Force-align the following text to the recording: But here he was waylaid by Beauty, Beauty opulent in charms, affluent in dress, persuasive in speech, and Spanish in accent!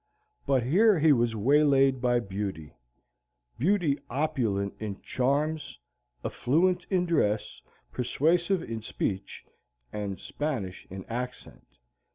But 0.47 0.63
here 0.63 0.97
he 0.97 1.13
was 1.13 1.35
waylaid 1.35 2.01
by 2.01 2.19
Beauty, 2.19 2.73
Beauty 3.59 3.99
opulent 4.09 4.73
in 4.79 4.99
charms, 5.03 5.77
affluent 6.25 6.87
in 6.89 7.05
dress, 7.05 7.61
persuasive 7.91 8.63
in 8.63 8.81
speech, 8.81 9.45
and 9.93 10.19
Spanish 10.19 10.87
in 10.89 11.05
accent! 11.05 11.67